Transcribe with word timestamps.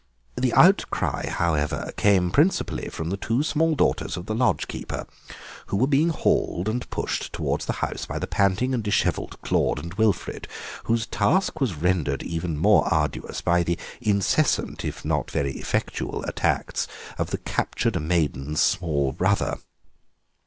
The 0.35 0.51
outcry, 0.55 1.29
however, 1.29 1.91
came 1.95 2.31
principally 2.31 2.89
from 2.89 3.11
the 3.11 3.17
two 3.17 3.43
small 3.43 3.75
daughters 3.75 4.17
of 4.17 4.25
the 4.25 4.33
lodge 4.33 4.67
keeper, 4.67 5.05
who 5.67 5.77
were 5.77 5.85
being 5.85 6.09
hauled 6.09 6.67
and 6.67 6.89
pushed 6.89 7.31
towards 7.31 7.67
the 7.67 7.73
house 7.85 8.07
by 8.07 8.17
the 8.17 8.25
panting 8.25 8.73
and 8.73 8.81
dishevelled 8.81 9.39
Claude 9.43 9.77
and 9.77 9.93
Wilfrid, 9.99 10.47
whose 10.85 11.05
task 11.05 11.61
was 11.61 11.75
rendered 11.75 12.23
even 12.23 12.57
more 12.57 12.91
arduous 12.91 13.41
by 13.41 13.61
the 13.61 13.77
incessant, 14.01 14.83
if 14.83 15.05
not 15.05 15.29
very 15.29 15.51
effectual, 15.53 16.23
attacks 16.23 16.87
of 17.19 17.29
the 17.29 17.37
captured 17.37 18.01
maidens' 18.01 18.59
small 18.59 19.11
brother. 19.11 19.59